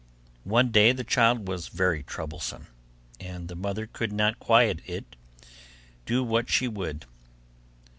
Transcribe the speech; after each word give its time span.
One 0.49 0.71
day 0.71 0.93
the 0.93 1.03
child 1.03 1.47
was 1.47 1.67
very 1.67 2.01
troublesome, 2.01 2.65
and 3.19 3.47
the 3.47 3.55
mother 3.55 3.85
could 3.85 4.11
not 4.11 4.39
quiet 4.39 4.79
it, 4.87 5.15
do 6.07 6.23
what 6.23 6.49
she 6.49 6.67
would. 6.67 7.05